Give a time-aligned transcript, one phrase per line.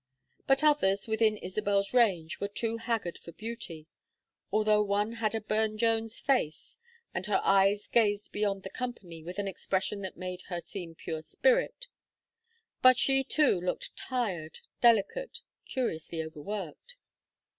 [0.47, 3.85] But others within Isabel's range were too haggard for beauty,
[4.51, 6.79] although one had a Burne Jones face
[7.13, 11.21] and her eyes gazed beyond the company with an expression that made her seem pure
[11.21, 11.85] spirit;
[12.81, 16.95] but she too looked tired, delicate, curiously overworked.